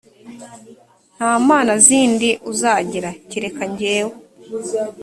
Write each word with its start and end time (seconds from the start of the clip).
nta 1.15 1.31
mana 1.47 1.71
zindi 1.85 2.29
uzagira 2.51 3.09
kereka 3.31 3.63
jyewe. 3.77 4.13